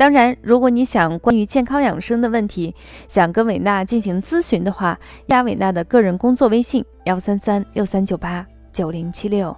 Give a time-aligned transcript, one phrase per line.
[0.00, 2.74] 当然，如果你想关于健康养生的问题，
[3.06, 9.54] 想跟伟娜进行咨询的话，加伟娜的个人工作微信：幺三三六三九八九零七六。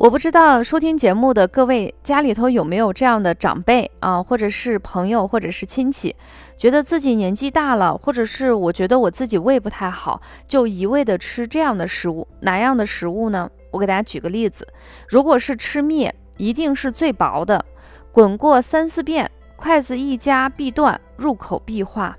[0.00, 6.16] 我不知道收听节目的各位家里头有没有这样的长辈啊，或者是朋友，或者是亲戚，
[6.56, 12.26] 觉得自己年纪大了，或者是我觉得我自己胃不太好，就一味的吃这样的食物。
[12.40, 13.50] 哪样的食物呢？
[13.72, 14.66] 我给大家举个例子，
[15.06, 17.62] 如果是吃面，一定是最薄的，
[18.10, 22.16] 滚过三四遍，筷子一夹必断，入口必化。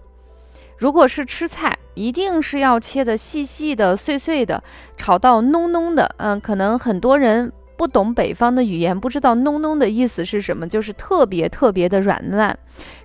[0.77, 4.63] 如果是吃菜，一定是要切的细细的、碎碎的，
[4.95, 6.13] 炒到浓浓的。
[6.17, 7.51] 嗯，可能很多人。
[7.81, 12.55] 不懂北方的语言，不知道“浓浓”的意思是什么，就是特别特别的软烂，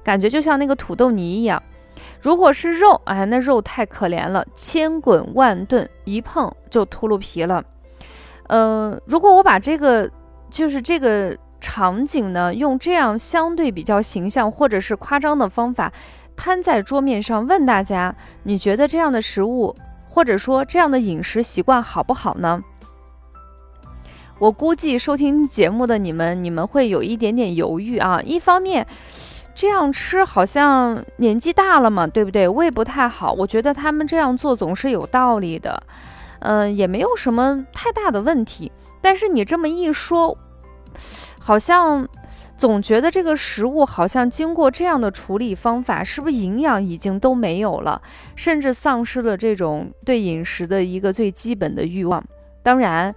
[0.04, 1.62] 感觉就像那个土豆泥一样。
[2.20, 7.64] 如果是肉，哎，那肉太可怜了，千滚万炖，一碰就秃噜皮了。
[8.48, 10.10] 嗯，如果我把这个
[10.50, 15.90] 就是这个场景呢，用这样相对比较形象或者是夸张的方法
[16.36, 19.74] 摊在桌面上，问大家，你觉得这样的食物
[20.10, 22.62] 或者说这样的饮食习惯好不好呢？
[24.38, 28.20] 我估计收听节目的你们，你们会有一点点犹豫啊。
[28.22, 28.86] 一方面，
[29.54, 32.46] 这样吃好像年纪大了嘛，对不对？
[32.46, 33.32] 胃不太好。
[33.32, 35.82] 我觉得他们这样做总是有道理的，
[36.40, 38.70] 嗯，也没有什么太大的问题。
[39.00, 40.36] 但是你这么一说，
[41.38, 42.06] 好像
[42.58, 48.02] 总觉得这个食物好像经过这样的处理方法，是不是营养已经都没有了，
[48.34, 52.22] 甚至丧失了这种对饮食的一个最基本的欲望？
[52.62, 53.14] 当然。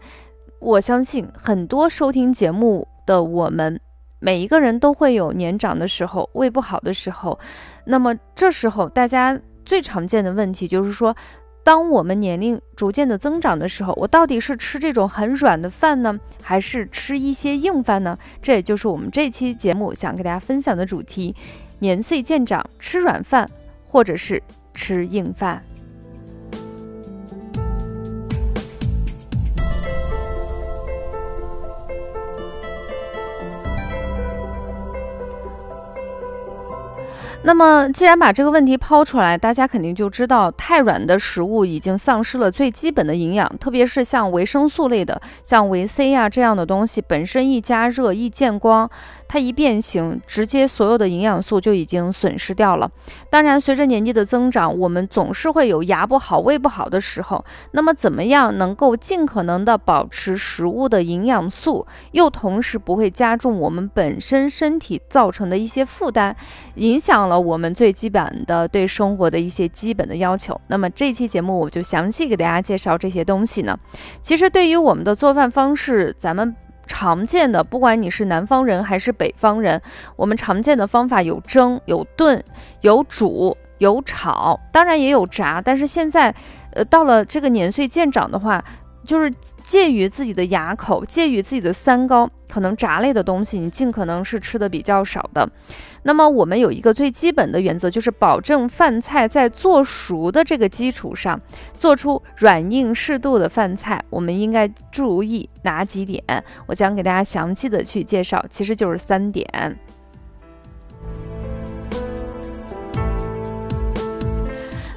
[0.60, 3.80] 我相信很多收听节目的我们，
[4.20, 7.40] 每一个人都会有年长的时候、胃不好的时候。
[7.86, 11.16] 那么这时候，大家最常见的问题就是说，
[11.64, 18.18] 当我们年龄逐渐的增长的时候，我到底是吃这种很软的饭呢，还是吃一些硬饭呢？
[18.42, 21.34] 这也就是我们这期节目想给大家分享的主题：
[21.80, 23.50] 年岁渐长，吃软饭，
[23.88, 24.44] 或者是
[24.74, 25.64] 吃硬饭。
[37.50, 48.88] 那么，既然把这个问题抛出来，大家肯定就知道，太软的食物已经丧失了最基本的营养，特别是像维生素类的，像维 C 呀这样的东西，本身一加热一见光。
[49.30, 52.90] 它一变形，直接所有的营养素就已经损失掉了。
[53.30, 57.46] 当然，随着年纪的增长，我们总是会有牙不好、胃不好的时候。
[57.74, 66.36] 那么，怎么样能够尽可能的保持食物的营养素，又同时不会加重我们本身身体造成的一些负担，
[66.76, 70.60] 影响了我们最基本的对生活的一些基本的要求？
[70.66, 73.78] 那么这期节目我就详细给大家介绍这些东西呢。
[74.24, 76.56] 其实，对于我们的做饭方式，咱们。
[76.90, 79.80] 常见的，不管你是南方人还是北方人，
[80.16, 82.44] 我们常见的方法有蒸、有炖、
[82.82, 85.62] 有煮、有炒，当然也有炸。
[85.64, 86.34] 但是现在，
[86.74, 88.64] 呃，到了这个年岁渐长的话。
[89.10, 89.34] 就是
[89.64, 95.50] 介于自己的牙口，介于自己的三高，可能炸类的东西你尽可能是吃的比较少的。
[96.04, 101.42] 那么我们有一个最基本的原则，就是保证饭菜在做熟的这个基础上，
[101.76, 104.00] 做出软硬适度的饭菜。
[104.12, 106.24] 我们应该注意哪几点？
[106.68, 109.76] 我将给大家详细的去介绍，其实就是三点。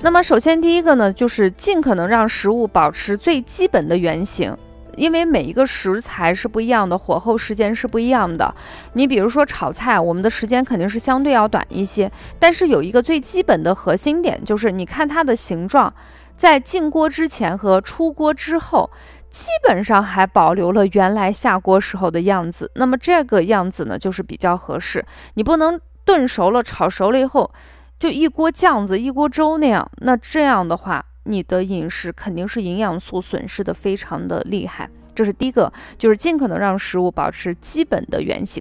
[0.04, 4.56] 那么，首先第一个呢，就是尽可能让食物保持最基本的原形，
[4.96, 8.52] 因为每一个食材是不一样的，火候时间是不一样的。
[8.94, 12.10] 你比如说炒菜，我们的时间肯定是相对要短一些，
[12.40, 15.94] 但是有一个最基本的核心点，就是你看它的形状，
[16.37, 18.90] 在进锅之前和出锅之后，
[19.31, 22.69] 基本上还保留了原来下锅时候的样子。
[22.75, 25.05] 那么这个样子呢，就是比较合适。
[25.34, 27.52] 你不能炖熟了、炒熟了以后。
[28.02, 34.90] 就一锅酱子、一锅粥那样，那这样的话，你的饮食肯定是营养素损失的非常的厉害。
[35.14, 38.60] 这是第一个，就是尽可能让食物保持基本的原形。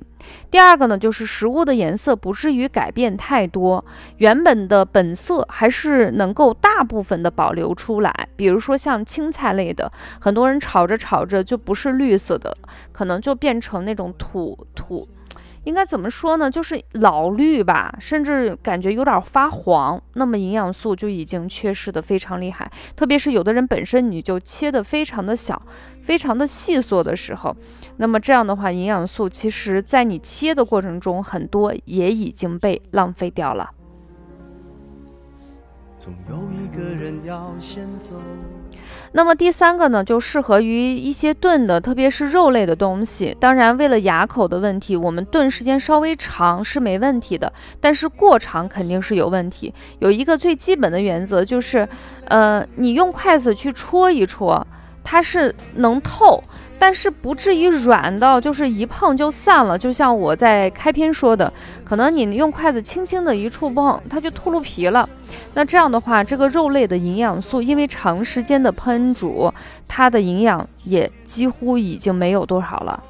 [0.51, 3.83] 第二个呢，就是食物的颜色不至于改变太多，
[4.17, 8.27] 原本的本色还是能够大部分的保留出来。
[8.35, 12.55] 比如说像青菜类的，很多人炒着炒着就不是绿色的，
[12.91, 15.09] 可能就变成那种土土。
[15.63, 16.49] 应该怎么说呢？
[16.49, 22.71] 就是老绿吧，甚至感觉有点发黄，那么营养素就已经缺失的非常厉害。
[22.95, 25.61] 特别是有的人本身你就切的非常的小，
[26.01, 27.55] 非常的细碎的时候，
[27.97, 33.69] 那么这样的话，营养素其实在你切的过程中，很多也已经被浪费掉了。
[36.03, 38.15] 总有一个人要先走。
[39.11, 43.37] 那么第三个呢，就适合于一些炖的，特别是肉类的东西。
[43.39, 49.71] 当然，为了牙口的问题，我们炖时间稍微长是没问题的，但是过长肯定是有问题。
[49.99, 51.87] 有一个最基本的原则就是，
[52.25, 54.65] 呃，你用筷子去戳一戳，
[55.03, 56.43] 它是能透。
[56.81, 61.53] 但是不至于软到就是一碰就散了，就像我在开篇说的，
[61.85, 65.07] 可能你用筷子轻轻的一触碰，它就秃噜皮了。
[65.53, 69.53] 那这样的话，这个肉类的营养素，因为长时间的烹煮，
[69.87, 73.03] 它的营养也几乎已经没有多少了。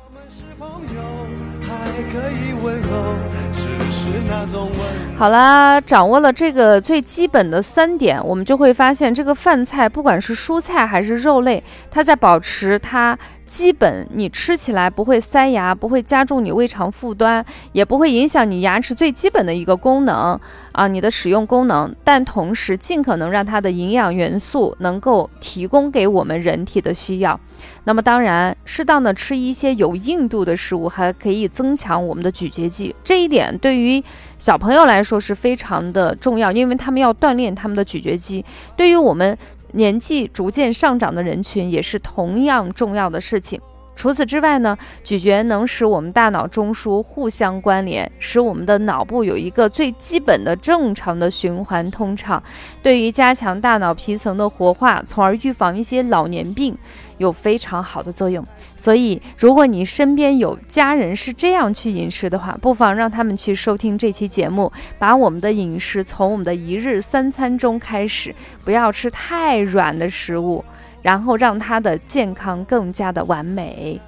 [5.18, 13.18] 好啦，掌握了这个最基本的三点，我们就会发现，这个饭菜不管是蔬菜还是肉类，它在保持它。
[13.51, 17.44] 基本你吃起来不会塞牙，不会加重你胃肠负担，
[17.74, 20.39] 也不会影响你牙齿最基本的一个功能
[20.71, 21.94] 啊，你的使用功能。
[22.01, 27.38] 但同时尽可能让它的营养元素能够提供给我们人体的需要。
[27.83, 32.95] 那么当然，适当的吃一些有硬度的食物，还可以增强我们的咀嚼肌。
[33.03, 34.01] 这一点对于
[34.39, 38.45] 小朋友来说是非常的重要，因为他们要锻炼他们的咀嚼肌。
[38.77, 39.38] 对于我们。
[39.74, 43.60] 年纪逐渐上涨的人群也是同样重要的事情。
[43.94, 52.42] 除此之外呢，咀嚼能使我们大脑中枢互相关联，使我们的脑部有一个最基本的正常的循环通畅，
[52.82, 56.76] 对于加强大脑皮层的活化，从而预防一些老年病。
[57.22, 58.46] 有非常好的作用，
[58.76, 68.36] 所以如果你身边有家人是这样去饮食的话，不妨让他们去收听这期节目，把我们的饮食从我们的一日三餐中开始，
[68.66, 70.66] 不要吃太软的食物，
[71.04, 74.02] 然后让他的健康更加的完美。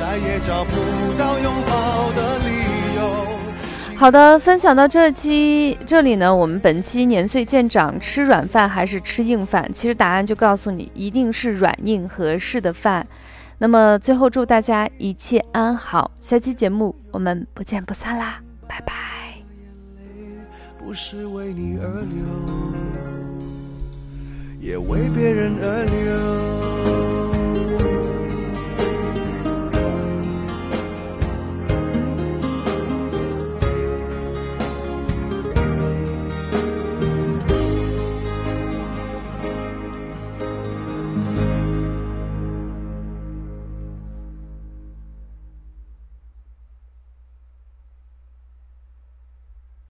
[0.00, 0.72] 再也找不
[1.16, 2.33] 到拥抱的
[3.96, 9.70] 好的，分享到这期这里呢，我们本期年岁渐长，吃软饭还是吃硬饭？
[9.72, 13.06] 其实答案就告诉你，一定是软硬合适的饭。
[13.58, 18.92] 那么最后祝大家一切安好，下期节目我们不见不散啦，拜拜。
[20.78, 22.18] 不是为你而流，
[24.60, 26.93] 也为别人而流。